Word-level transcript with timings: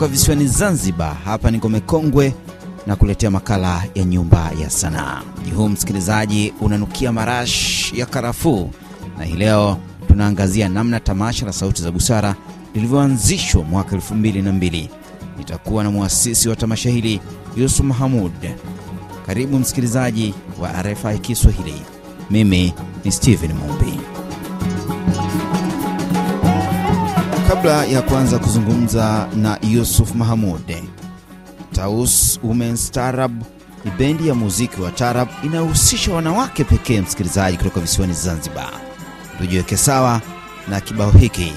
kutoka 0.00 0.12
visiwani 0.16 0.46
Zanzibar. 0.46 1.16
Hapa 1.24 1.50
ni 1.50 1.58
Ngome 1.58 1.80
Kongwe 1.80 2.34
na 2.86 2.96
kuletea 2.96 3.30
makala 3.30 3.84
ya 3.94 4.04
Nyumba 4.04 4.50
ya 4.60 4.70
Sanaa. 4.70 5.22
Jihuu 5.44 5.68
msikilizaji, 5.68 6.52
unanukia 6.60 7.12
marashi 7.12 7.98
ya 8.00 8.06
karafuu, 8.06 8.70
na 9.18 9.24
hii 9.24 9.34
leo 9.36 9.76
tunaangazia 10.08 10.68
namna 10.68 11.00
tamasha 11.00 11.46
la 11.46 11.52
Sauti 11.52 11.82
za 11.82 11.90
Busara 11.92 12.34
lilivyoanzishwa 12.74 13.62
mwaka 13.64 13.94
elfu 13.96 14.14
mbili 14.14 14.42
na 14.42 14.52
mbili. 14.52 14.88
Nitakuwa 15.38 15.84
na 15.84 15.90
mwasisi 15.90 16.48
wa 16.48 16.56
tamasha 16.56 16.90
hili 16.90 17.20
Yusuf 17.56 17.80
Mahamud. 17.86 18.32
Karibu 19.26 19.58
msikilizaji 19.58 20.34
wa 20.60 20.82
RFI 20.82 21.18
Kiswahili. 21.18 21.82
Mimi 22.30 22.74
ni 23.04 23.12
Steven 23.12 23.52
Mumbi. 23.52 24.00
Kabla 27.50 27.84
ya 27.84 28.02
kuanza 28.02 28.38
kuzungumza 28.38 29.28
na 29.36 29.58
Yusuf 29.62 30.14
Mahamud, 30.14 30.74
Taus 31.72 32.40
Women's 32.42 32.90
Tarab 32.90 33.42
ni 33.84 33.90
bendi 33.90 34.28
ya 34.28 34.34
muziki 34.34 34.80
wa 34.80 34.90
tarab 34.90 35.28
inayohusisha 35.44 36.14
wanawake 36.14 36.64
pekee, 36.64 37.00
msikilizaji, 37.00 37.56
kutoka 37.56 37.80
visiwani 37.80 38.12
Zanzibar. 38.12 38.70
Tujiweke 39.38 39.76
sawa 39.76 40.20
na 40.68 40.80
kibao 40.80 41.10
hiki, 41.10 41.52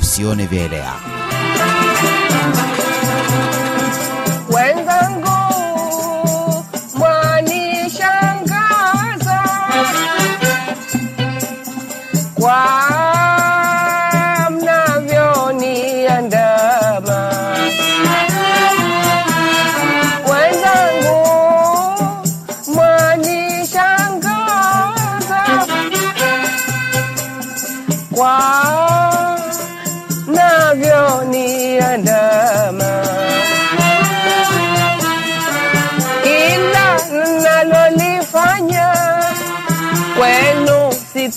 usione 0.00 0.46
vyaelea. 0.46 0.92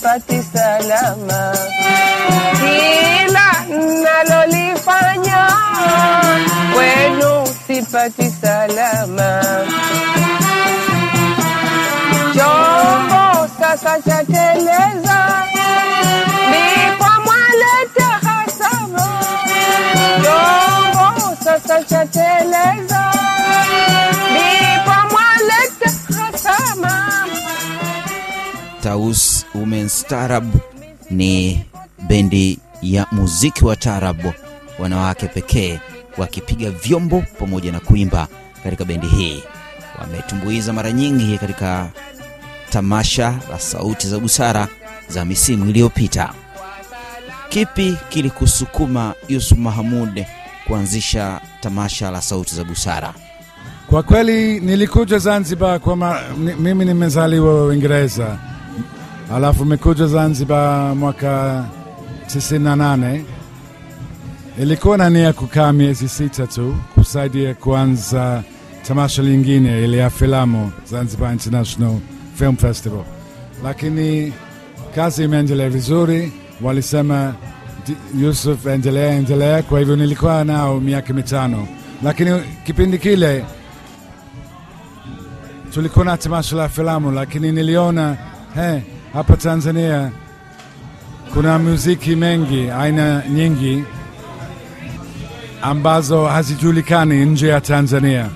Sipati 0.04 0.42
salama, 0.52 1.56
kila 2.60 3.48
nalolifanya 4.04 5.46
kwenu 6.74 7.46
sipati 7.66 8.30
salama. 8.30 9.40
Chombo 12.34 13.48
sasa 13.60 14.00
chateleza, 14.02 15.46
Women's 29.54 30.04
Tarab 30.06 30.44
ni 31.10 31.64
bendi 32.08 32.58
ya 32.82 33.06
muziki 33.12 33.64
wa 33.64 33.76
tarab, 33.76 34.18
wanawake 34.78 35.26
pekee 35.28 35.80
wakipiga 36.18 36.70
vyombo 36.70 37.22
pamoja 37.38 37.72
na 37.72 37.80
kuimba 37.80 38.28
katika 38.64 38.84
bendi 38.84 39.06
hii. 39.06 39.42
Wametumbuiza 40.00 40.72
mara 40.72 40.92
nyingi 40.92 41.38
katika 41.38 41.88
tamasha 42.70 43.34
la 43.50 43.58
Sauti 43.58 44.06
za 44.08 44.18
Busara 44.18 44.68
za 45.08 45.24
misimu 45.24 45.70
iliyopita. 45.70 46.32
Kipi 47.48 47.96
kilikusukuma 48.08 49.14
Yusuf 49.28 49.58
Mahamud 49.58 50.24
kuanzisha 50.66 51.40
tamasha 51.60 52.10
la 52.10 52.22
Sauti 52.22 52.54
za 52.54 52.64
Busara? 52.64 53.14
Kwa 53.90 54.02
kweli 54.02 54.60
nilikuja 54.60 55.18
Zanzibar 55.18 55.80
kwa 55.80 55.96
ma, 55.96 56.20
mimi 56.58 56.84
nimezaliwa 56.84 57.64
Uingereza, 57.64 58.38
alafu 59.32 59.64
nimekuja 59.64 60.06
Zanzibar 60.06 60.96
mwaka 60.96 61.64
98. 62.26 63.20
Ilikuwa 64.62 64.98
na 64.98 65.10
nia 65.10 65.32
kukaa 65.32 65.72
miezi 65.72 66.08
sita 66.08 66.46
tu 66.46 66.76
kusaidia 66.94 67.54
kuanza 67.54 68.42
tamasha 68.88 69.22
lingine 69.22 69.84
ile 69.84 69.96
ya 69.96 70.10
filamu 70.10 70.72
Zanzibar 70.84 71.32
International 71.32 71.96
Film 72.34 72.56
Festival, 72.56 73.04
lakini 73.64 74.32
kazi 74.94 75.24
imeendelea 75.24 75.70
vizuri. 75.70 76.32
Walisema 76.62 77.34
"Di- 77.86 78.24
Yusuf, 78.24 78.66
endelea 78.66 79.12
endelea. 79.14 79.62
Kwa 79.62 79.78
hivyo 79.78 79.96
nilikuwa 79.96 80.44
nao 80.44 80.80
miaka 80.80 81.12
mitano, 81.14 81.68
lakini 82.02 82.40
kipindi 82.66 82.98
kile 82.98 83.44
tulikuwa 85.74 86.04
na 86.04 86.16
tamasha 86.16 86.56
la 86.56 86.68
filamu, 86.68 87.10
lakini 87.12 87.52
niliona 87.52 88.16
he, 88.54 88.82
hapa 89.14 89.36
Tanzania 89.36 90.10
kuna 91.34 91.58
muziki 91.58 92.16
mengi 92.16 92.70
aina 92.70 93.22
nyingi 93.34 93.84
ambazo 95.62 96.24
hazijulikani 96.26 97.24
nje 97.24 97.48
ya 97.48 97.60
Tanzania. 97.60 98.28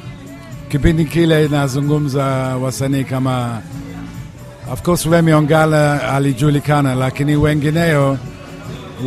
Kipindi 0.69 1.05
kile 1.05 1.49
nazungumza 1.49 2.25
wasanii 2.63 3.05
kama 3.05 3.63
of 4.73 4.83
course 4.83 5.07
Remy 5.07 5.33
Ongala 5.33 6.13
alijulikana, 6.15 6.95
lakini 6.95 7.37
wengineo 7.37 8.19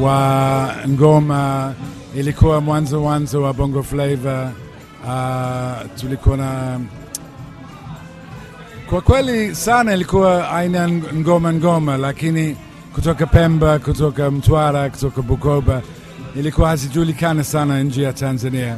wa 0.02 0.70
ngoma 0.90 1.74
ilikuwa 2.16 2.62
mwanzo 2.62 3.00
mwanzo 3.02 3.42
wa 3.42 3.54
Bongo 3.54 3.84
Flava. 3.84 4.52
Uh, 5.06 6.00
tulikuwa 6.02 6.38
na 6.38 6.80
kwa 8.92 9.02
kweli 9.02 9.56
sana 9.56 9.94
ilikuwa 9.94 10.52
aina 10.52 10.90
ngoma 10.90 11.54
ngoma, 11.54 11.98
lakini 11.98 12.56
kutoka 12.96 13.26
Pemba, 13.26 13.80
kutoka 13.80 14.32
Mtwara, 14.32 14.90
kutoka 14.90 15.22
Bukoba 15.22 15.82
ilikuwa 16.36 16.70
hazijulikana 16.70 17.44
sana 17.44 17.84
nje 17.84 18.04
ya 18.04 18.14
Tanzania. 18.14 18.78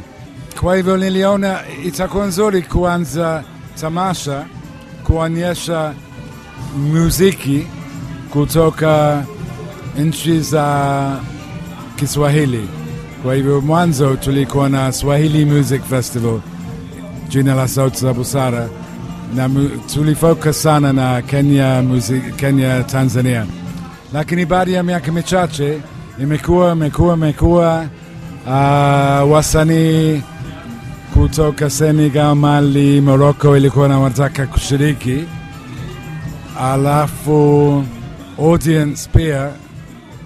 Kwa 0.61 0.75
hivyo 0.75 0.97
niliona 0.97 1.59
itakuwa 1.85 2.25
nzuri 2.25 2.61
kuanza 2.61 3.43
tamasha 3.81 4.45
kuonyesha 5.03 5.93
muziki 6.77 7.67
kutoka 8.29 9.23
nchi 9.97 10.39
za 10.39 11.17
Kiswahili. 11.95 12.69
Kwa 13.23 13.35
hivyo 13.35 13.61
mwanzo 13.61 14.15
tulikuwa 14.15 14.69
na 14.69 14.91
Swahili 14.91 15.45
Music 15.45 15.83
Festival, 15.83 16.39
jina 17.29 17.55
la 17.55 17.67
Sauti 17.67 17.99
za 18.01 18.13
Busara, 18.13 18.69
na 19.35 19.49
tulifocus 19.93 20.61
sana 20.63 20.93
na 20.93 21.21
Kenya, 21.21 21.81
music, 21.81 22.35
Kenya, 22.35 22.83
Tanzania, 22.83 23.45
lakini 24.13 24.45
baada 24.45 24.71
ya 24.71 24.83
miaka 24.83 25.11
michache 25.11 25.77
imekuwa 26.21 26.71
imekuwa 26.71 27.13
imekuwa 27.15 27.85
uh, 28.45 29.31
wasanii 29.31 30.21
kutoka 31.13 31.69
Senegal, 31.69 32.35
Mali, 32.35 33.01
Morocco 33.01 33.57
ilikuwa 33.57 33.87
na 33.87 33.99
wanataka 33.99 34.47
kushiriki, 34.47 35.23
alafu 36.61 37.83
audience 38.39 39.09
pia 39.13 39.49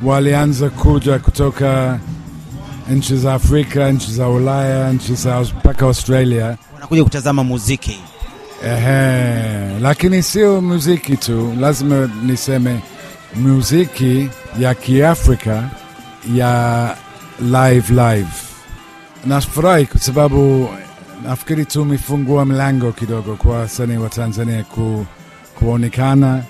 walianza 0.03 0.69
kuja 0.69 1.19
kutoka 1.19 1.99
nchi 2.89 3.17
za 3.17 3.33
Afrika, 3.33 3.91
nchi 3.91 4.11
za 4.11 4.27
Ulaya, 4.29 4.93
nchi 4.93 5.15
za 5.15 5.41
mpaka 5.41 5.85
Australia. 5.85 6.57
Wanakuja 6.73 7.03
kutazama 7.03 7.43
muziki. 7.43 7.99
Ehe, 8.65 9.79
lakini 9.79 10.23
sio 10.23 10.61
muziki 10.61 11.17
tu, 11.17 11.53
lazima 11.59 12.09
niseme 12.23 12.79
muziki 13.35 14.29
ya 14.59 14.75
Kiafrika 14.75 15.63
ya 16.35 16.95
live 17.41 17.93
live. 17.93 18.29
Nafurahi 19.25 19.85
kwa 19.85 19.99
sababu 19.99 20.69
nafikiri 21.23 21.65
tumefungua 21.65 22.45
mlango 22.45 22.91
kidogo 22.91 23.35
kwa 23.35 23.57
wasanii 23.59 23.97
wa 23.97 24.09
Tanzania 24.09 24.63
ku, 24.63 25.05
kuonekana 25.59 26.43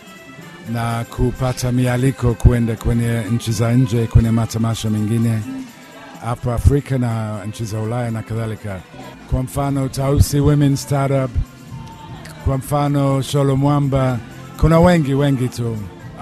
na 0.74 1.06
kupata 1.10 1.72
mialiko 1.72 2.34
kuenda 2.34 2.76
kwenye 2.76 3.22
nchi 3.32 3.52
za 3.52 3.72
nje 3.74 4.08
kwenye 4.08 4.32
matamasha 4.32 4.90
mengine 4.90 5.40
hapa 6.26 6.54
Afrika 6.54 6.98
na 6.98 7.40
nchi 7.46 7.66
za 7.66 7.80
Ulaya 7.80 8.12
na 8.12 8.22
kadhalika. 8.22 8.80
Kwa 9.32 9.44
mfano 9.44 9.88
Tausi 9.90 10.40
Women 10.40 10.76
Startup, 10.76 11.32
kwa 12.48 12.58
mfano 12.58 13.22
Sholo 13.22 13.56
Mwamba, 13.56 14.20
kuna 14.60 14.80
wengi 14.80 15.14
wengi 15.14 15.48
tu 15.48 15.78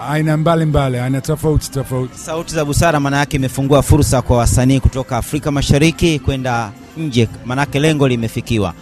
aina 0.10 0.38
mbalimbali, 0.38 0.98
aina 0.98 1.22
tofauti 1.22 1.72
tofauti. 1.72 2.18
Sauti 2.18 2.56
za 2.56 2.66
Busara 2.66 3.00
maana 3.00 3.18
yake 3.18 3.38
imefungua 3.38 3.82
fursa 3.82 4.22
kwa 4.22 4.38
wasanii 4.38 4.80
kutoka 4.80 5.18
Afrika 5.18 5.52
Mashariki 5.52 6.20
kwenda 6.20 6.72
nje, 6.98 7.30
maanake 7.46 7.80
lengo 7.80 8.08
limefikiwa. 8.08 8.74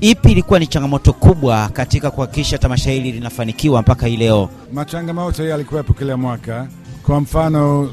Ipi 0.00 0.32
ilikuwa 0.32 0.58
ni 0.58 0.66
changamoto 0.66 1.12
kubwa 1.12 1.68
katika 1.68 2.10
kuhakikisha 2.10 2.58
tamasha 2.58 2.90
hili 2.90 3.12
linafanikiwa 3.12 3.82
mpaka 3.82 4.06
hii 4.06 4.16
leo? 4.16 4.48
Machangamoto 4.72 5.44
yalikuwepo 5.44 5.92
kila 5.92 6.16
mwaka. 6.16 6.66
Kwa 7.02 7.20
mfano, 7.20 7.90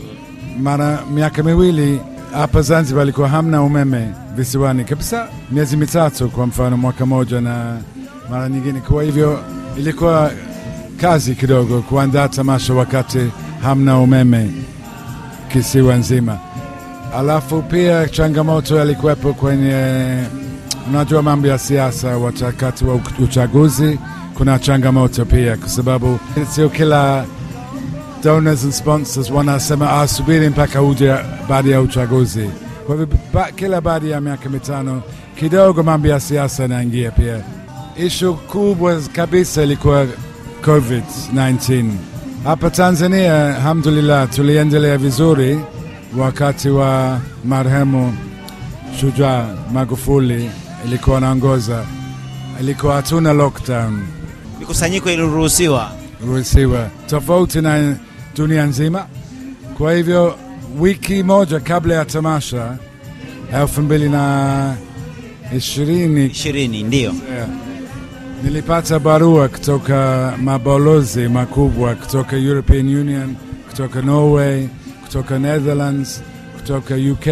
mara 0.59 0.99
miaka 1.13 1.43
miwili 1.43 2.01
hapa 2.33 2.61
Zanzibar 2.61 3.01
alikuwa 3.01 3.29
hamna 3.29 3.61
umeme 3.63 4.09
visiwani 4.35 4.83
kabisa, 4.85 5.27
miezi 5.51 5.77
mitatu 5.77 6.29
kwa 6.29 6.47
mfano, 6.47 6.77
mwaka 6.77 7.05
moja 7.05 7.41
na 7.41 7.77
mara 8.31 8.49
nyingine. 8.49 8.79
Kwa 8.79 9.03
hivyo 9.03 9.39
ilikuwa 9.77 10.31
kazi 11.01 11.35
kidogo 11.35 11.81
kuandaa 11.81 12.27
tamasha 12.27 12.73
wakati 12.73 13.19
hamna 13.63 13.99
umeme 13.99 14.51
kisiwa 15.51 15.95
nzima. 15.95 16.37
Alafu 17.17 17.61
pia 17.61 18.07
changamoto 18.09 18.75
yalikuwepo 18.77 19.33
kwenye, 19.33 20.17
unajua 20.89 21.21
mambo 21.21 21.47
ya 21.47 21.57
siasa, 21.57 22.17
wakati 22.17 22.85
wa 22.85 22.99
uchaguzi 23.23 23.99
kuna 24.37 24.59
changamoto 24.59 25.25
pia, 25.25 25.57
kwa 25.57 25.69
sababu 25.69 26.19
sio 26.55 26.69
kila 26.69 27.25
donors 28.23 28.63
and 28.63 28.73
sponsors 28.73 29.29
wanasema 29.31 30.01
asubiri 30.01 30.49
mpaka 30.49 30.81
uje 30.81 31.15
baada 31.49 31.69
ya 31.69 31.81
uchaguzi. 31.81 32.49
Kwa 32.85 32.95
hivyo 32.95 33.17
kila 33.55 33.81
baada 33.81 34.07
ya 34.07 34.21
miaka 34.21 34.49
mitano 34.49 35.01
kidogo 35.39 35.83
mambo 35.83 36.07
ya 36.07 36.19
siasa 36.19 36.63
yanaingia 36.63 37.11
pia. 37.11 37.41
Ishu 37.97 38.33
kubwa 38.35 39.01
kabisa 39.01 39.63
ilikuwa 39.63 40.07
COVID-19 40.63 41.85
hapa 42.43 42.69
Tanzania. 42.69 43.55
Alhamdulillah, 43.55 44.29
tuliendelea 44.29 44.97
vizuri 44.97 45.59
wakati 46.17 46.69
wa 46.69 47.19
marehemu 47.45 48.17
Shujaa 48.99 49.55
Magufuli 49.73 50.49
ilikuwa 50.85 51.19
naongoza, 51.21 51.85
ilikuwa 52.61 52.95
hatuna 52.95 53.33
lockdown 53.33 53.99
Mikusanyiko 54.59 55.11
iliruhusiwa. 55.11 55.91
ruhusiwa 56.25 56.89
tofauti 57.09 57.61
na 57.61 57.95
dunia 58.37 58.63
nzima. 58.65 59.05
Kwa 59.77 59.93
hivyo 59.93 60.35
wiki 60.79 61.23
moja 61.23 61.59
kabla 61.59 61.95
ya 61.95 62.05
tamasha 62.05 62.77
elfu 63.53 63.81
mbili 63.81 64.09
na 64.09 64.75
ishirini 65.57 66.25
ishirini 66.25 66.83
ndio 66.83 67.01
yeah, 67.35 67.47
nilipata 68.43 68.99
barua 68.99 69.47
kutoka 69.47 70.33
mabalozi 70.41 71.27
makubwa 71.27 71.95
kutoka 71.95 72.35
European 72.37 72.87
Union, 72.95 73.35
kutoka 73.69 74.01
Norway, 74.01 74.67
kutoka 75.05 75.39
Netherlands, 75.39 76.21
kutoka 76.57 76.95
UK 76.95 77.27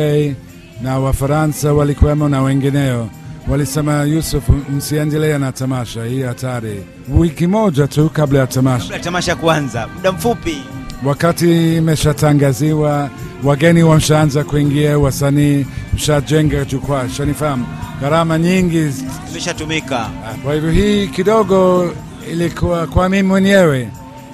na 0.82 1.00
Wafaransa 1.00 1.74
walikwemo 1.74 2.30
na 2.30 2.42
wengineo. 2.42 3.10
Walisema, 3.48 4.04
Yusuf, 4.04 4.44
msiendelea 4.70 5.40
na 5.40 5.52
tamasha 5.52 6.06
hii 6.06 6.22
hatari. 6.22 6.84
Wiki 7.18 7.48
moja 7.48 7.88
tu 7.88 8.10
kabla 8.10 8.40
ya 8.40 8.48
tamasha 8.48 8.84
kabla 8.84 8.98
ya 8.98 9.04
tamasha 9.04 9.36
kuanza, 9.36 9.88
muda 9.96 10.12
mfupi 10.12 10.58
wakati 11.06 11.78
imeshatangaziwa, 11.78 13.10
wageni 13.44 13.84
wamshaanza 13.84 14.44
kuingia, 14.44 15.00
wasanii 15.00 15.66
mshajenga 15.94 16.66
jukwaa, 16.66 17.10
shanifahamu, 17.10 17.66
gharama 18.02 18.38
nyingi. 18.40 18.88
zimeshatumika. 19.28 20.10
Kwa 20.44 20.54
hivyo 20.54 20.72
hii 20.72 21.08
kidogo 21.08 21.92
ilikuwa 22.32 22.88
kwa 22.88 23.10
mimi 23.10 23.24
mwenyewe 23.28 23.90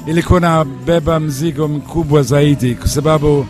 ilikuwa 0.07 0.39
na 0.39 0.65
beba 0.65 1.19
mzigo 1.19 1.67
mkubwa 1.67 2.23
zaidi, 2.23 2.75
kwa 2.75 2.87
sababu 2.87 3.45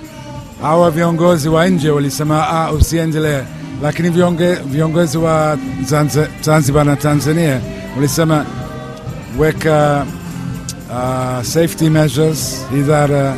hawa 0.62 0.92
viongozi 0.92 1.50
wa 1.50 1.68
nje 1.68 1.90
walisema 1.90 2.48
ah, 2.50 2.72
usiendelee, 2.72 3.42
lakini 3.84 4.10
vionge, 4.10 4.54
viongozi 4.56 5.18
wa 5.18 5.58
Zanzi- 5.86 6.28
Zanzibar 6.42 6.86
na 6.86 6.96
Tanzania 6.96 7.60
walisema 7.96 8.46
weka 9.40 10.06
uh, 10.90 11.44
safety 11.44 11.90
measures, 11.90 12.66
idara 12.80 13.36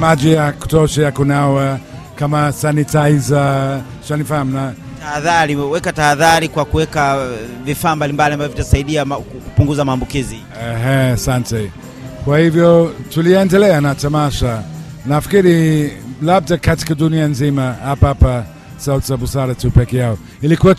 maji 0.00 0.32
ya 0.32 0.52
kutosha 0.52 1.02
ya 1.02 1.12
kunawa 1.12 1.78
kama 2.16 2.52
sanitizer, 2.52 3.80
shanifahamu 4.08 4.52
na 4.52 4.72
Tahadhari, 5.04 5.56
weka 5.56 5.92
tahadhari 5.92 6.48
kwa 6.48 6.64
kuweka 6.64 7.16
eh, 7.32 7.38
vifaa 7.64 7.96
mbalimbali 7.96 8.34
ambavyo 8.34 8.56
vitasaidia 8.56 9.04
kupunguza 9.04 9.84
maambukizi. 9.84 10.38
Ehe, 10.62 10.94
asante. 11.12 11.70
Kwa 12.24 12.38
hivyo 12.38 12.94
tuliendelea 13.08 13.80
na 13.80 13.94
tamasha, 13.94 14.62
nafikiri 15.06 15.92
labda 16.22 16.56
katika 16.56 16.94
dunia 16.94 17.26
nzima, 17.26 17.72
hapa 17.84 18.06
hapa 18.08 18.44
Sauti 18.76 19.06
za 19.06 19.16
Busara 19.16 19.54
tu 19.54 19.70
peke 19.70 19.96
yao. 19.96 20.18
Ilikuwa 20.42 20.76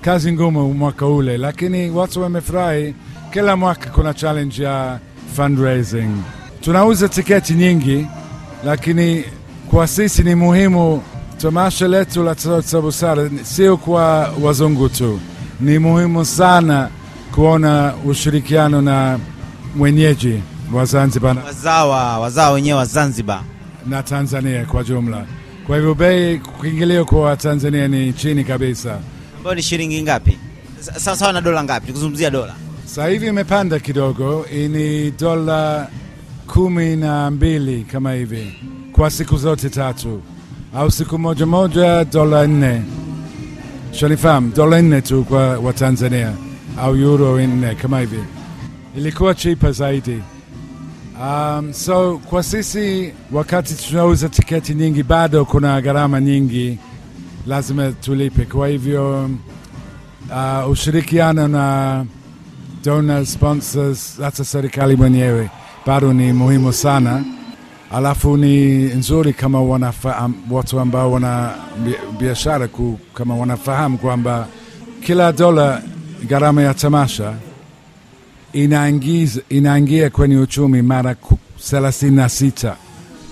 kazi 0.00 0.32
ngumu 0.32 0.74
mwaka 0.74 1.06
ule, 1.06 1.38
lakini 1.38 1.90
watu 1.90 2.22
wamefurahi. 2.22 2.94
Kila 3.32 3.56
mwaka 3.56 3.90
kuna 3.90 4.14
challenge 4.14 4.62
ya 4.62 4.98
fundraising. 5.36 6.10
Tunauza 6.60 7.08
tiketi 7.08 7.54
nyingi, 7.54 8.06
lakini 8.64 9.24
kwa 9.70 9.86
sisi 9.86 10.22
ni 10.22 10.34
muhimu 10.34 11.02
tamasha 11.44 11.88
letu 11.88 12.22
la 12.22 12.34
Sauti 12.34 12.76
Busara 12.76 13.30
sio 13.42 13.76
kwa 13.76 14.32
wazungu 14.42 14.88
tu, 14.88 15.20
ni 15.60 15.78
muhimu 15.78 16.24
sana 16.24 16.88
kuona 17.34 17.94
ushirikiano 18.06 18.82
na 18.82 19.18
mwenyeji 19.76 20.40
wa 20.72 20.84
Zanzibar 20.84 21.36
Wazawa, 21.46 22.18
wazawa 22.18 22.50
wenyewe 22.50 22.78
wa 22.78 22.84
Zanzibar. 22.84 23.42
na 23.86 24.02
Tanzania 24.02 24.64
kwa 24.64 24.84
jumla. 24.84 25.26
Kwa 25.66 25.76
hivyo 25.76 25.94
bei 25.94 26.38
kuingilio 26.38 27.04
kwa 27.04 27.36
Tanzania 27.36 27.88
ni 27.88 28.12
chini 28.12 28.44
kabisa. 28.44 28.98
ambayo 29.38 29.56
ni 29.56 29.62
shilingi 29.62 30.02
ngapi? 30.02 30.38
Sa- 30.80 31.00
Sawa 31.00 31.16
sawa 31.16 31.32
na 31.32 31.40
dola 31.40 31.64
ngapi? 31.64 31.86
Tukizungumzia 31.86 32.30
dola 32.30 32.54
Sasa 32.86 33.06
hivi 33.08 33.26
imepanda 33.26 33.78
kidogo, 33.78 34.46
ni 34.52 35.10
dola 35.10 35.88
kumi 36.46 36.96
na 36.96 37.30
mbili 37.30 37.84
kama 37.92 38.12
hivi 38.12 38.54
kwa 38.92 39.10
siku 39.10 39.36
zote 39.36 39.70
tatu, 39.70 40.22
au 40.76 40.90
siku 40.90 41.18
moja 41.18 41.46
moja 41.46 42.04
dola 42.04 42.46
nne. 42.46 42.82
Shanifahamu, 43.92 44.52
dola 44.56 44.82
nne 44.82 45.00
tu 45.02 45.24
kwa 45.24 45.58
wa 45.58 45.72
Tanzania 45.72 46.32
au 46.80 46.96
euro 46.96 47.38
nne 47.40 47.74
kama 47.74 48.00
hivi, 48.00 48.18
ilikuwa 48.96 49.34
cheaper 49.34 49.72
zaidi. 49.72 50.22
Um, 51.22 51.72
so 51.72 52.18
kwa 52.18 52.42
sisi 52.42 53.12
wakati 53.32 53.74
tunauza 53.74 54.28
tiketi 54.28 54.74
nyingi, 54.74 55.02
bado 55.02 55.44
kuna 55.44 55.80
gharama 55.80 56.20
nyingi 56.20 56.78
lazima 57.46 57.92
tulipe. 57.92 58.44
Kwa 58.44 58.68
hivyo 58.68 59.30
uh, 60.30 60.70
ushirikiano 60.70 61.48
na 61.48 62.04
donors, 62.84 63.32
sponsors, 63.32 64.20
hata 64.20 64.44
serikali 64.44 64.96
mwenyewe 64.96 65.50
bado 65.86 66.12
ni 66.12 66.32
muhimu 66.32 66.72
sana. 66.72 67.24
Alafu 67.92 68.36
ni 68.36 68.56
nzuri 68.84 69.32
kama 69.32 69.62
wanafahamu 69.62 70.34
watu 70.50 70.80
ambao 70.80 71.12
wana 71.12 71.54
biashara 72.18 72.68
kama 73.14 73.36
wanafahamu 73.36 73.98
kwamba 73.98 74.46
kila 75.06 75.32
dola 75.32 75.82
gharama 76.28 76.62
ya 76.62 76.74
tamasha 76.74 77.34
inaingiza 78.52 79.40
inaingia 79.48 80.10
kwenye 80.10 80.36
uchumi 80.36 80.82
mara 80.82 81.14
ku- 81.14 81.38
thelathini 81.70 82.16
na 82.16 82.28
sita. 82.28 82.76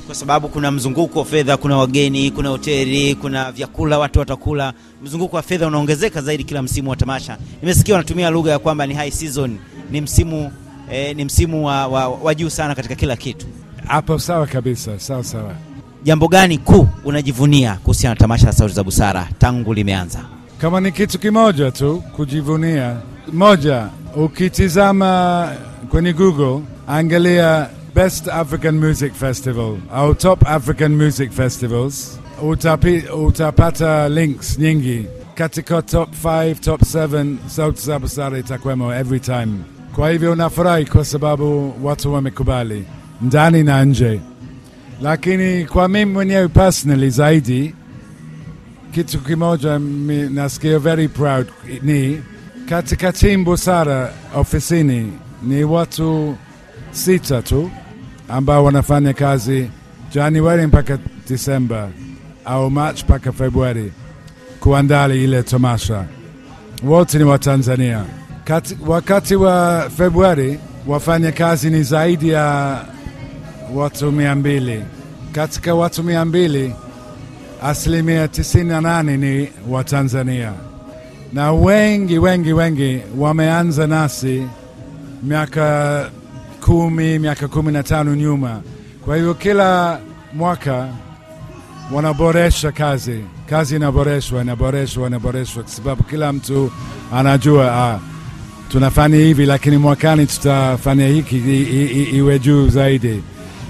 kwa 0.07 0.15
sababu 0.15 0.49
kuna 0.49 0.71
mzunguko 0.71 1.19
wa 1.19 1.25
fedha, 1.25 1.57
kuna 1.57 1.77
wageni, 1.77 2.31
kuna 2.31 2.49
hoteli, 2.49 3.15
kuna 3.15 3.53
vyakula 3.53 3.99
watu 3.99 4.19
watakula. 4.19 4.73
Mzunguko 5.05 5.37
wa 5.37 5.43
fedha 5.43 5.67
unaongezeka 5.67 6.23
zaidi 6.23 6.45
kila 6.45 6.63
msimu 6.63 6.91
wa 6.91 6.97
tamasha. 6.97 7.39
Nimesikia 7.63 7.95
wanatumia 7.95 8.31
lugha 8.31 8.51
ya 8.51 8.59
kwamba 8.59 8.87
ni 8.87 8.95
high 8.95 9.11
season, 9.11 9.59
ni 9.91 10.01
msimu 10.01 10.53
eh, 10.93 11.17
ni 11.17 11.25
msimu 11.25 11.67
wa, 11.67 11.87
wa, 11.87 12.09
wa 12.09 12.35
juu 12.35 12.51
sana 12.51 12.75
katika 12.75 12.95
kila 12.95 13.17
kitu. 13.17 13.47
Hapo 13.87 14.19
sawa 14.19 14.47
kabisa, 14.47 14.99
sawa 14.99 15.25
sawa. 15.25 15.55
Jambo 16.05 16.29
gani 16.29 16.59
kuu 16.59 16.89
unajivunia 17.05 17.75
kuhusiana 17.75 18.15
na 18.15 18.19
tamasha 18.21 18.47
la 18.47 18.53
Sauti 18.53 18.75
za 18.75 18.85
Busara 18.85 19.29
tangu 19.39 19.75
limeanza? 19.75 20.21
Kama 20.61 20.81
ni 20.81 20.93
kitu 20.93 21.19
kimoja 21.19 21.71
tu 21.71 22.03
kujivunia, 22.17 22.97
moja, 23.33 23.89
ukitizama 24.17 25.53
kwenye 25.91 26.13
Google, 26.13 26.61
angalia 26.89 27.67
Best 27.95 28.29
African 28.29 28.79
Music 28.79 29.13
Festival 29.15 29.77
au 29.95 30.15
Top 30.15 30.47
African 30.49 30.93
Music 30.97 31.31
Festivals, 31.33 32.19
utapi, 32.43 32.99
utapata 33.27 34.09
links 34.09 34.59
nyingi 34.59 35.07
katika 35.35 35.83
top 35.83 36.09
5, 36.25 36.55
top 36.55 36.81
7, 36.83 37.37
Sauti 37.47 37.83
za 37.87 37.99
Busara 37.99 38.39
itakwemo 38.39 38.95
every 38.95 39.21
time. 39.21 39.53
Kwa 39.95 40.11
hivyo 40.11 40.33
unafurahi 40.33 40.87
kwa 40.87 41.05
sababu 41.05 41.75
watu 41.83 42.15
wamekubali 42.15 42.85
ndani 43.23 43.63
na 43.63 43.85
nje, 43.85 44.21
lakini 45.03 45.65
kwa 45.67 45.89
mimi 45.89 46.13
mwenyewe 46.13 46.49
personally 46.49 47.11
zaidi 47.11 47.75
kitu 48.95 49.19
kimoja 49.21 49.79
nasikia 50.31 50.79
very 50.79 51.09
proud 51.09 51.47
ni 51.83 52.23
katika 52.69 53.13
timu 53.13 53.45
Busara 53.45 54.13
ofisini 54.35 55.13
ni 55.43 55.65
watu 55.65 56.37
sita 56.91 57.43
tu, 57.43 57.71
ambao 58.29 58.65
wanafanya 58.65 59.13
kazi 59.13 59.71
Januari 60.15 60.67
mpaka 60.67 60.99
Disemba 61.29 61.89
au 62.45 62.71
March 62.71 63.03
mpaka 63.05 63.33
Februari 63.33 63.93
kuandali 64.61 65.25
ile 65.25 65.43
tamasha. 65.43 66.05
Wote 66.85 67.19
ni 67.19 67.25
wa 67.25 67.39
Tanzania. 67.39 68.05
Kati, 68.45 68.77
wakati 68.87 69.35
wa 69.37 69.91
Februari 69.97 70.59
wafanya 70.87 71.33
kazi 71.33 71.71
ni 71.71 71.83
zaidi 71.83 72.29
ya 72.29 72.79
watu 73.75 74.13
mia 74.13 74.35
mbili. 74.35 74.85
Katika 75.33 75.75
watu 75.75 76.03
mia 76.03 76.25
mbili 76.25 76.75
asilimia 77.63 78.27
98 78.27 79.17
ni 79.17 79.49
Watanzania, 79.69 80.53
na 81.33 81.53
wengi 81.53 82.19
wengi 82.19 82.53
wengi 82.53 82.99
wameanza 83.19 83.87
nasi 83.87 84.47
miaka 85.23 86.11
kumi, 86.65 87.19
miaka 87.19 87.49
kumi 87.49 87.73
na 87.73 87.83
tano 87.83 88.15
nyuma. 88.15 88.61
Kwa 89.05 89.17
hivyo 89.17 89.35
kila 89.35 89.99
mwaka 90.35 90.89
wanaboresha 91.93 92.73
kazi, 92.73 93.21
kazi 93.51 93.77
inaboreshwa, 93.77 94.43
inaboreshwa, 94.43 95.07
inaboreshwa, 95.07 95.63
kwa 95.63 95.73
sababu 95.73 96.03
kila 96.03 96.33
mtu 96.33 96.71
anajua 97.15 97.73
ah, 97.77 97.99
tunafanya 98.69 99.17
hivi, 99.17 99.47
lakini 99.47 99.77
mwakani 99.77 100.27
tutafanya 100.27 101.07
hiki 101.07 101.37
iwe 102.17 102.39
juu 102.39 102.69
zaidi. 102.69 103.23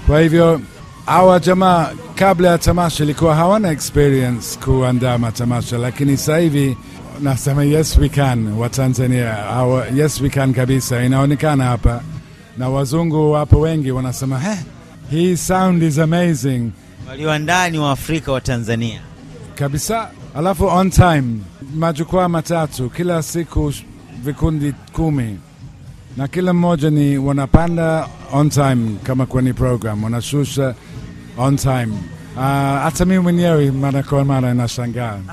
Kwa 0.07 0.21
hivyo 0.21 0.61
hawa 1.05 1.39
jamaa 1.39 1.89
kabla 2.15 2.49
ya 2.49 2.57
tamasha 2.57 3.03
ilikuwa 3.03 3.35
hawana 3.35 3.71
experience 3.71 4.59
kuandaa 4.65 5.17
matamasha, 5.17 5.77
lakini 5.77 6.17
sasa 6.17 6.37
hivi 6.37 6.77
nasema 7.21 7.63
yes 7.63 7.97
we 7.97 8.09
can 8.09 8.47
wa 8.53 8.69
Tanzania 8.69 9.33
hawa, 9.33 9.85
yes 9.95 10.21
we 10.21 10.29
can 10.29 10.53
kabisa, 10.53 11.03
inaonekana 11.03 11.63
hapa 11.63 12.01
na 12.57 12.69
wazungu 12.69 13.31
wapo 13.31 13.59
wengi 13.59 13.91
wanasema 13.91 14.39
hey, 14.39 14.55
hii 15.11 15.37
sound 15.37 15.83
is 15.83 15.99
amazing 15.99 16.69
Walioandaa 17.09 17.69
ni 17.69 17.77
Waafrika 17.79 18.31
wa 18.31 18.41
Tanzania. 18.41 19.01
kabisa. 19.55 20.09
Alafu 20.35 20.65
on 20.65 20.89
time, 20.89 21.23
majukwaa 21.75 22.27
matatu 22.29 22.89
kila 22.89 23.23
siku, 23.23 23.73
vikundi 24.23 24.73
kumi 24.93 25.37
na 26.17 26.27
kila 26.27 26.53
mmoja 26.53 26.89
ni 26.89 27.17
wanapanda 27.17 28.07
on 28.33 28.49
time 28.49 28.95
kama 29.03 29.25
kwenye 29.25 29.53
program, 29.53 30.03
wanashusha 30.03 30.75
on 31.37 31.57
time. 31.57 31.93
Uh, 32.35 32.41
hata 32.83 33.05
mimi 33.05 33.19
mwenyewe 33.19 33.71
mara 33.71 34.03
kwa 34.03 34.25
mara 34.25 34.53
nashangaa. 34.53 35.17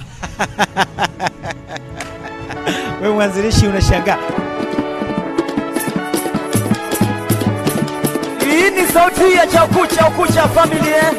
Wewe 3.02 3.14
mwanzilishi 3.14 3.66
unashangaa. 3.66 4.18
Hii 8.40 8.70
ni 8.70 8.86
sauti 8.92 9.32
ya 9.36 9.46
chaukucha 9.46 10.08
ukucha 10.08 10.48
familia, 10.48 11.12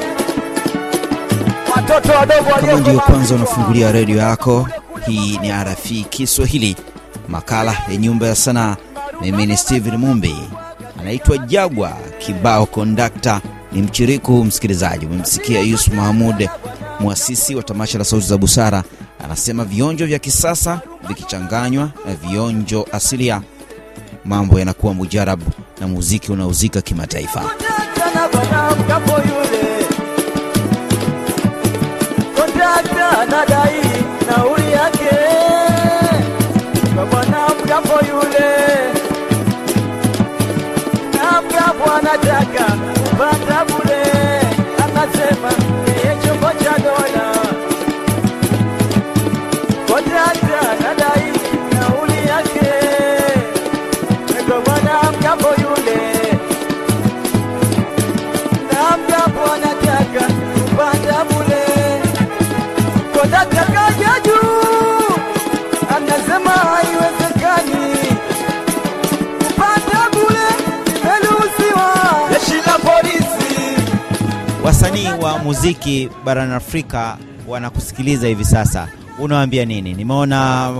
watoto 1.75 2.11
wadogo 2.11 2.49
Kama 2.59 2.73
ndio 2.79 2.99
kwanza 2.99 3.35
unafungulia 3.35 3.91
redio 3.91 4.17
yako, 4.17 4.67
hii 5.05 5.37
ni 5.37 5.51
RFI 5.51 6.03
Kiswahili, 6.09 6.75
makala 7.27 7.77
ya 7.89 7.97
nyumba 7.97 8.27
ya 8.27 8.35
sanaa. 8.35 8.75
Mimi 9.21 9.45
ni 9.45 9.57
Steven 9.57 9.97
Mumbi, 9.97 10.35
anaitwa 10.99 11.37
Jagwa 11.37 11.97
kibao 12.19 12.65
kondakta. 12.65 13.41
Ni 13.71 13.81
mchiriku 13.81 14.45
msikilizaji, 14.45 15.05
umemsikia 15.05 15.59
Yusuf 15.61 15.93
Mahamud, 15.93 16.49
mwasisi 16.99 17.55
wa 17.55 17.63
tamasha 17.63 17.97
la 17.97 18.03
Sauti 18.03 18.27
za 18.27 18.37
Busara, 18.37 18.83
anasema 19.25 19.65
vionjo 19.65 20.05
vya 20.05 20.19
kisasa 20.19 20.81
vikichanganywa 21.07 21.89
na 22.05 22.13
vionjo 22.15 22.87
asilia, 22.91 23.41
mambo 24.25 24.59
yanakuwa 24.59 24.93
mujarabu 24.93 25.45
na 25.81 25.87
muziki 25.87 26.31
unauzika 26.31 26.81
kimataifa. 26.81 27.51
Anataka 41.85 42.65
kupanda 43.09 43.65
bure, 43.65 44.03
anasema 44.83 45.49
Wasanii 74.71 75.07
wa 75.21 75.37
muziki 75.39 76.09
barani 76.25 76.53
Afrika 76.53 77.17
wanakusikiliza 77.47 78.27
hivi 78.27 78.45
sasa, 78.45 78.87
unawaambia 79.19 79.65
nini? 79.65 79.93
Nimeona 79.93 80.71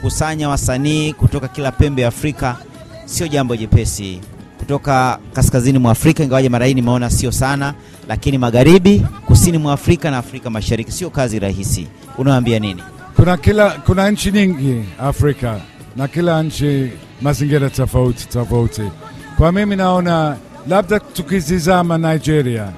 kusanya 0.00 0.48
wasanii 0.48 1.12
kutoka 1.12 1.48
kila 1.48 1.72
pembe 1.72 2.02
ya 2.02 2.08
Afrika 2.08 2.56
sio 3.04 3.28
jambo 3.28 3.56
jepesi, 3.56 4.20
kutoka 4.58 5.18
kaskazini 5.32 5.78
mwa 5.78 5.92
Afrika, 5.92 6.22
ingawaje 6.24 6.48
mara 6.48 6.66
hii 6.66 6.74
nimeona 6.74 7.10
sio 7.10 7.32
sana, 7.32 7.74
lakini 8.08 8.38
magharibi, 8.38 9.06
kusini 9.26 9.58
mwa 9.58 9.72
Afrika 9.72 10.10
na 10.10 10.18
Afrika 10.18 10.50
Mashariki 10.50 10.92
sio 10.92 11.10
kazi 11.10 11.38
rahisi. 11.38 11.86
Unawaambia 12.18 12.58
nini? 12.58 12.82
Kuna 13.16 13.36
kila 13.36 13.70
kuna 13.70 14.10
nchi 14.10 14.32
nyingi 14.32 14.84
Afrika 15.00 15.60
na 15.96 16.08
kila 16.08 16.42
nchi 16.42 16.90
mazingira 17.20 17.70
tofauti 17.70 18.28
tofauti. 18.28 18.82
Kwa 19.38 19.52
mimi 19.52 19.76
naona 19.76 20.36
labda 20.68 21.00
tukizizama 21.00 21.98
Nigeria 21.98 22.68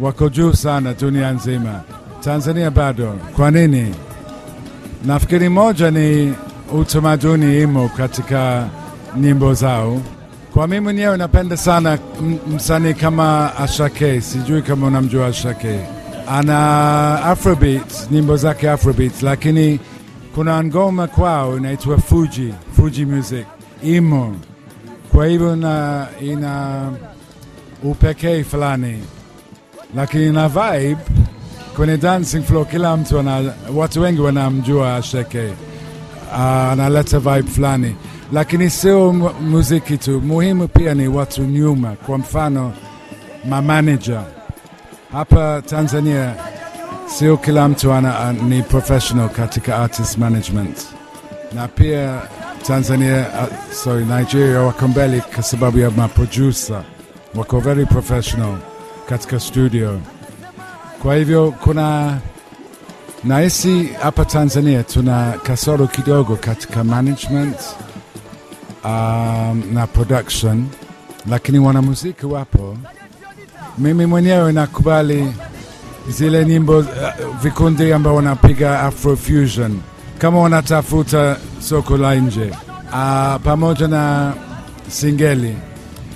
wako 0.00 0.28
juu 0.28 0.52
sana 0.52 0.94
dunia 0.94 1.30
nzima, 1.32 1.80
Tanzania 2.20 2.70
bado. 2.70 3.18
Kwa 3.36 3.50
nini? 3.50 3.94
Nafikiri 5.04 5.48
moja 5.48 5.90
ni 5.90 6.34
utamaduni 6.72 7.62
imo 7.62 7.88
katika 7.88 8.68
nyimbo 9.16 9.54
zao. 9.54 10.00
Kwa 10.54 10.66
mimi 10.66 10.80
mwenyewe 10.80 11.16
napenda 11.16 11.56
sana 11.56 11.98
msanii 12.54 12.94
kama 12.94 13.56
Ashake, 13.56 14.20
sijui 14.20 14.62
kama 14.62 14.86
unamjua 14.86 15.26
Ashake. 15.26 15.80
Ana 16.28 17.24
Afrobeat, 17.24 18.10
nyimbo 18.10 18.36
zake 18.36 18.70
Afrobeat, 18.70 19.22
lakini 19.22 19.80
kuna 20.34 20.64
ngoma 20.64 21.06
kwao 21.06 21.56
inaitwa 21.56 21.98
Fuji, 21.98 22.54
Fuji 22.76 23.04
Music 23.06 23.46
imo. 23.82 24.36
Kwa 25.12 25.26
hivyo 25.26 25.56
na 25.56 26.06
ina 26.20 26.82
upekee 27.82 28.42
fulani, 28.44 29.02
lakini 29.96 30.32
na 30.32 30.48
vibe 30.48 30.96
kwenye 31.76 31.96
dancing 31.96 32.42
floor, 32.42 32.66
kila 32.68 32.96
mtu 32.96 33.18
ana, 33.18 33.52
watu 33.74 34.00
wengi 34.00 34.20
wanamjua 34.20 34.96
Ashake 34.96 35.46
uh, 36.32 36.40
analeta 36.40 37.18
vibe 37.18 37.42
fulani, 37.50 37.96
lakini 38.32 38.70
sio 38.70 39.12
muziki 39.40 39.96
tu, 39.98 40.20
muhimu 40.20 40.68
pia 40.68 40.94
ni 40.94 41.08
watu 41.08 41.42
nyuma. 41.42 41.92
Kwa 42.06 42.18
mfano 42.18 42.72
mamanager 43.48 44.22
hapa 45.12 45.62
Tanzania, 45.66 46.34
sio 47.06 47.36
kila 47.36 47.68
mtu 47.68 47.92
ana, 47.92 48.18
an, 48.18 48.36
ni 48.48 48.62
professional 48.62 49.28
katika 49.28 49.76
artist 49.76 50.18
management, 50.18 50.78
na 51.54 51.68
pia 51.68 52.20
Tanzania 52.66 53.26
uh, 53.42 53.74
sorry, 53.74 54.04
Nigeria 54.04 54.60
wako 54.60 54.88
mbele 54.88 55.20
kwa 55.34 55.42
sababu 55.42 55.78
ya 55.78 55.90
maproducer 55.90 56.82
wako 57.34 57.60
very 57.60 57.86
professional 57.86 58.56
katika 59.08 59.40
studio. 59.40 60.00
Kwa 61.02 61.16
hivyo 61.16 61.52
kuna 61.64 62.18
nahisi 63.24 63.88
hapa 64.02 64.24
Tanzania 64.24 64.82
tuna 64.82 65.32
kasoro 65.42 65.86
kidogo 65.86 66.36
katika 66.36 66.84
management 66.84 67.56
um, 68.84 69.62
na 69.72 69.86
production, 69.92 70.66
lakini 71.30 71.58
wanamuziki 71.58 72.26
wapo. 72.26 72.76
Mimi 73.78 74.06
mwenyewe 74.06 74.52
nakubali 74.52 75.32
zile 76.08 76.44
nyimbo 76.44 76.78
uh, 76.78 76.86
vikundi 77.42 77.92
ambao 77.92 78.16
wanapiga 78.16 78.80
afrofusion 78.80 79.80
kama 80.18 80.40
wanatafuta 80.40 81.36
soko 81.60 81.96
la 81.96 82.14
nje 82.14 82.50
uh, 82.92 83.36
pamoja 83.44 83.88
na 83.88 84.32
singeli, 84.88 85.56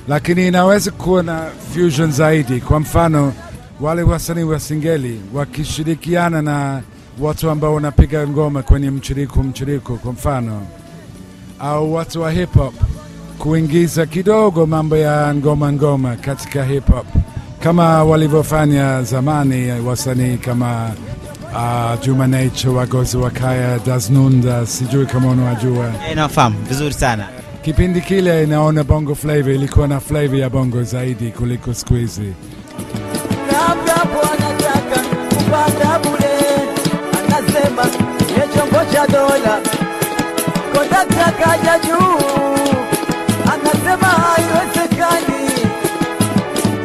lakini 0.09 0.49
inaweza 0.49 0.91
kuwa 0.91 1.23
na 1.23 1.43
fusion 1.75 2.13
zaidi. 2.13 2.61
Kwa 2.61 2.81
mfano 2.81 3.33
wale 3.81 4.03
wasanii 4.03 4.43
wa 4.43 4.61
singeli 4.61 5.21
wakishirikiana 5.35 6.43
na 6.43 6.83
watu 7.21 7.51
ambao 7.51 7.75
wanapiga 7.75 8.29
ngoma 8.29 8.63
kwenye 8.63 8.91
mchiriko 8.91 9.43
mchiriko, 9.43 9.97
kwa 9.97 10.13
mfano 10.13 10.67
au 11.59 11.95
watu 11.95 12.23
wa 12.23 12.31
hip 12.33 12.55
hop 12.55 12.75
kuingiza 13.39 14.07
kidogo 14.07 14.67
mambo 14.67 14.97
ya 14.97 15.35
ngoma 15.35 15.73
ngoma 15.73 16.17
katika 16.17 16.65
hip 16.65 16.87
hop 16.91 17.07
kama 17.61 18.05
walivyofanya 18.05 19.03
zamani 19.03 19.71
wasanii 19.87 20.37
kama 20.37 20.91
uh, 21.55 22.05
Juma 22.05 22.27
Nature, 22.27 22.75
Wagozi 22.75 23.17
wa 23.17 23.31
Kaya, 23.31 23.79
Daznunda, 23.87 24.67
sijui 24.67 25.07
kama 25.07 25.29
unawajua. 25.31 25.93
Eh, 26.09 26.17
nafahamu 26.17 26.57
vizuri 26.69 26.93
sana. 26.95 27.29
Kipindi 27.65 28.01
kile 28.01 28.43
inaona 28.45 28.85
bongo 28.85 29.15
flava 29.15 29.51
ilikuwa 29.51 29.89
na 29.89 30.01
flava 30.01 30.37
ya 30.37 30.51
bongo 30.51 30.83
zaidi 30.83 31.31
kuliko 31.31 31.75
siku 31.75 31.95
hizi. 31.95 32.33
labda 33.53 33.95
anataka 34.33 35.01
kupanda 35.29 35.99
bure, 35.99 36.35
anasema 37.19 37.83
chombo 38.55 38.93
cha 38.93 39.07
dola, 39.07 39.61
kondakta 40.75 41.33
kaja 41.33 41.79
juu, 41.79 42.19
anasema 43.53 44.07
haiwezekani 44.07 45.51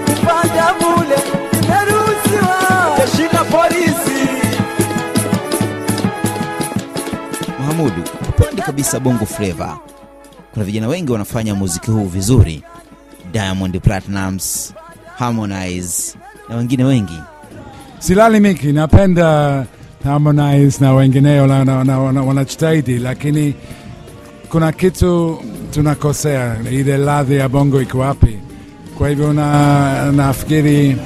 kupanda 0.05 0.73
bure, 0.79 1.19
imeruhusiwa. 1.63 2.97
Jeshi 2.97 3.35
la 3.35 3.43
polisi 3.43 4.27
Mahamudu, 7.59 8.03
upande 8.29 8.61
kabisa 8.61 8.99
bongo 8.99 9.25
flava, 9.25 9.77
kuna 10.53 10.65
vijana 10.65 10.87
wengi 10.87 11.11
wanafanya 11.11 11.55
muziki 11.55 11.91
huu 11.91 12.05
vizuri, 12.05 12.63
Diamond 13.31 13.79
Platnumz, 13.81 14.71
Harmonize 15.17 16.17
na 16.49 16.55
wengine 16.55 16.83
wengi. 16.83 17.19
Silalamiki, 17.99 18.67
napenda 18.73 19.65
Harmonize 20.03 20.77
na 20.85 20.93
wengineo 20.93 21.47
na- 21.47 21.65
na- 21.65 21.83
na- 21.83 22.11
na- 22.11 22.21
wanajitahidi, 22.21 22.97
lakini 22.97 23.53
kuna 24.49 24.71
kitu 24.71 25.39
tunakosea, 25.71 26.55
ile 26.71 26.97
ladha 26.97 27.35
ya 27.35 27.49
bongo 27.49 27.81
iko 27.81 27.99
wapi? 27.99 28.39
Kwa 28.97 29.09
hivyo 29.09 29.33
na, 29.33 30.11
nafikiri 30.11 30.97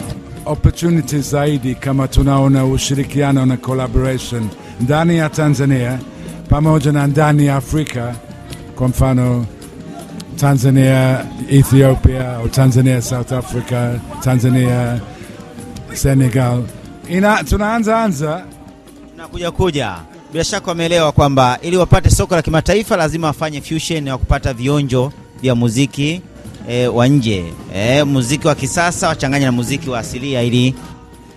opportunities 0.45 1.31
zaidi 1.31 1.75
kama 1.75 2.07
tunaona 2.07 2.65
ushirikiano 2.65 3.45
na 3.45 3.57
collaboration 3.57 4.49
ndani 4.81 5.17
ya 5.17 5.29
Tanzania 5.29 5.99
pamoja 6.49 6.91
na 6.91 7.07
ndani 7.07 7.45
ya 7.45 7.55
Afrika, 7.55 8.15
kwa 8.75 8.87
mfano 8.87 9.45
Tanzania 10.35 11.25
Ethiopia 11.49 12.35
au 12.35 12.49
Tanzania 12.49 13.01
South 13.01 13.31
Africa, 13.31 13.99
Tanzania 14.23 14.99
Senegal. 15.93 16.63
Ina, 17.09 17.43
tunaanza 17.43 18.03
anza 18.03 18.45
kuja, 19.57 19.95
bila 20.31 20.43
shaka 20.43 20.67
wameelewa 20.71 21.11
kwamba 21.11 21.59
ili 21.61 21.77
wapate 21.77 22.09
soko 22.09 22.35
la 22.35 22.41
kimataifa 22.41 22.97
lazima 22.97 23.27
wafanye 23.27 23.61
fusion 23.61 24.07
ya 24.07 24.17
kupata 24.17 24.53
vionjo 24.53 25.11
vya 25.41 25.55
muziki 25.55 26.21
e, 26.69 26.87
wa 26.87 27.07
nje 27.07 27.45
e, 27.75 28.03
muziki 28.03 28.47
wa 28.47 28.55
kisasa 28.55 29.07
wachanganya 29.07 29.45
na 29.45 29.51
muziki 29.51 29.89
wa 29.89 29.99
asilia 29.99 30.41
ili 30.41 30.75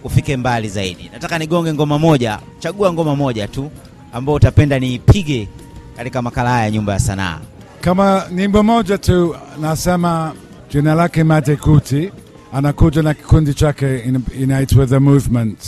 ufike 0.04 0.36
mbali 0.36 0.68
zaidi. 0.68 1.10
Nataka 1.12 1.38
nigonge 1.38 1.72
ngoma 1.74 1.98
moja, 1.98 2.38
chagua 2.58 2.92
ngoma 2.92 3.16
moja 3.16 3.48
tu 3.48 3.70
ambao 4.12 4.34
utapenda 4.34 4.78
niipige 4.78 5.48
katika 5.96 6.22
makala 6.22 6.50
haya 6.50 6.64
ya 6.64 6.70
Nyumba 6.70 6.92
ya 6.92 6.98
Sanaa. 6.98 7.38
kama 7.80 8.22
nyimbo 8.32 8.62
moja 8.62 8.98
tu, 8.98 9.36
nasema 9.60 10.32
jina 10.72 10.94
lake 10.94 11.24
Madekuti, 11.24 12.10
anakuja 12.52 13.02
na 13.02 13.14
kikundi 13.14 13.54
chake 13.54 13.98
ina- 13.98 14.20
inaitwa 14.40 14.86
The 14.86 14.98
Movement, 14.98 15.58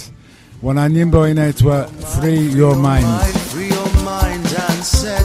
wana 0.62 0.88
nyimbo 0.88 1.28
inaitwa 1.28 1.88
Free 2.20 2.52
Your 2.58 2.76
Mind. 2.76 3.20
Free 3.52 3.68
your 3.68 3.88
mind 3.94 4.46
and 4.68 4.82
set 4.82 5.17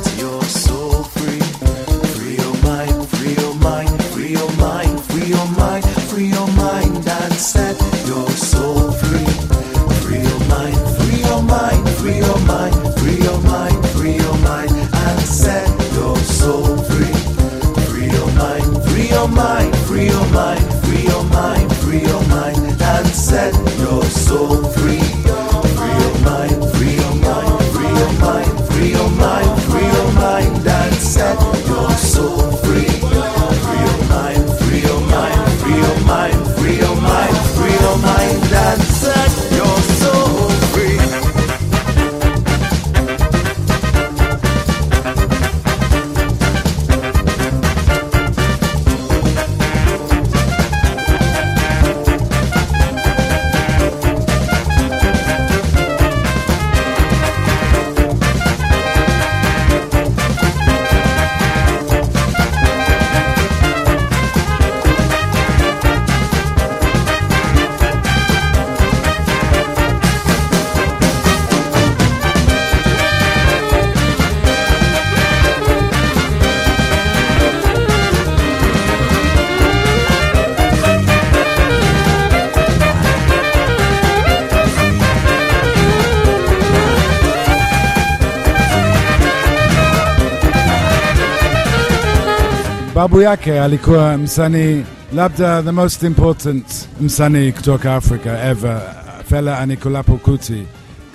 Babu 93.04 93.22
yake 93.22 93.62
alikuwa 93.62 94.18
msanii 94.18 94.84
labda 95.16 95.64
the 95.64 95.72
most 95.72 96.04
important 96.04 96.66
msanii 97.02 97.52
kutoka 97.52 97.96
Afrika 97.96 98.44
ever, 98.50 98.82
Fela 99.30 99.60
Anikulapo 99.60 100.14
Kuti. 100.18 100.64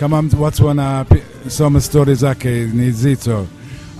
Kama 0.00 0.24
watu 0.40 0.66
wanasoma 0.66 1.80
stori 1.80 2.14
zake 2.14 2.48
ni 2.74 2.90
zito. 2.90 3.46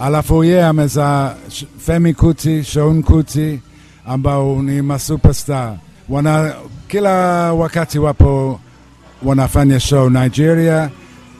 Alafu 0.00 0.44
yeye 0.44 0.64
amezaa 0.64 1.34
Femi 1.78 2.14
Kuti, 2.14 2.64
Shaun 2.64 3.02
Kuti 3.02 3.60
ambao 4.06 4.62
ni 4.62 4.82
masuperstar. 4.82 5.76
Wana 6.08 6.54
kila 6.88 7.12
wakati 7.52 7.98
wapo 7.98 8.60
wanafanya 9.22 9.80
show 9.80 10.10
Nigeria, 10.10 10.90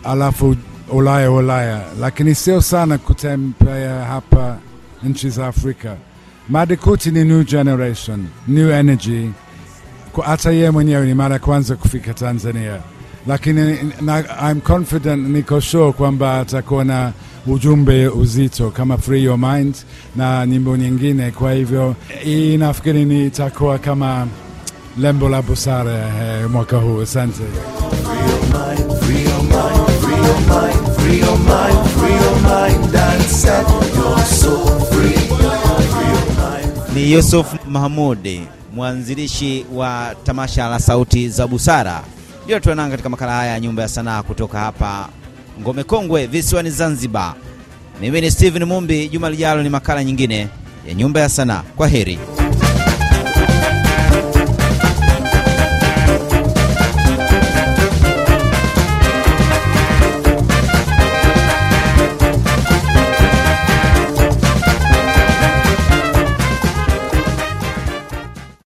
alafu 0.05 0.57
Ulaya 0.93 1.31
Ulaya, 1.33 1.81
lakini 2.01 2.35
sio 2.35 2.61
sana 2.61 2.99
kutembea 2.99 4.05
hapa 4.05 4.57
nchi 5.05 5.31
za 5.31 5.47
Afrika. 5.47 5.97
Madikuti 6.49 7.11
ni 7.11 7.25
new 7.25 7.45
generation, 7.45 8.29
new 8.47 8.71
energy. 8.71 9.31
Hata 10.25 10.51
yeye 10.51 10.71
mwenyewe 10.71 11.07
ni 11.07 11.15
mara 11.15 11.35
ya 11.35 11.39
kwanza 11.41 11.77
kufika 11.77 12.15
Tanzania, 12.15 12.79
lakini 13.27 13.79
na, 14.01 14.25
I'm 14.51 14.61
confident, 14.61 15.29
niko 15.29 15.61
sure 15.61 15.93
kwamba 15.93 16.41
atakuwa 16.41 16.85
na 16.85 17.13
ujumbe 17.47 18.09
uzito 18.09 18.71
kama 18.71 18.99
Free 18.99 19.25
Your 19.25 19.39
Mind 19.39 19.77
na 20.17 20.47
nyimbo 20.47 20.77
nyingine. 20.77 21.31
Kwa 21.31 21.53
hivyo 21.53 21.95
hii 22.25 22.57
nafikiri 22.57 23.05
ni 23.05 23.27
itakuwa 23.27 23.79
kama 23.79 24.27
lembo 24.99 25.29
la 25.29 25.43
busara 25.43 25.93
eh, 25.93 26.51
mwaka 26.51 26.77
huu. 26.77 27.01
Asante. 27.01 27.43
Free 29.01 31.19
your 31.19 31.39
mind, 31.39 32.09
Ni 36.99 37.13
Yusuf 37.13 37.47
Mahmud, 37.69 38.41
mwanzilishi 38.75 39.67
wa 39.75 40.15
tamasha 40.25 40.69
la 40.69 40.79
Sauti 40.81 41.29
za 41.29 41.47
Busara. 41.47 42.03
Ndio 42.45 42.61
tuananga 42.61 42.91
katika 42.91 43.09
makala 43.09 43.33
haya 43.33 43.53
ya 43.53 43.61
Nyumba 43.61 43.83
ya 43.83 43.89
Sanaa 43.89 44.23
kutoka 44.23 44.59
hapa 44.59 45.09
Ngome 45.61 45.85
Kongwe, 45.85 46.27
visiwani 46.27 46.71
Zanzibar. 46.71 47.35
Mimi 48.01 48.21
ni 48.21 48.31
Steven 48.31 48.65
Mumbi. 48.65 49.09
Juma 49.09 49.31
lijalo 49.31 49.63
ni 49.63 49.69
makala 49.69 50.05
nyingine 50.05 50.49
ya 50.89 50.95
Nyumba 50.95 51.21
ya 51.21 51.29
Sanaa. 51.29 51.63
Kwa 51.77 51.89
heri. 51.89 52.19